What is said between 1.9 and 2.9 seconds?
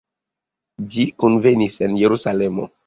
en Jerusalemo.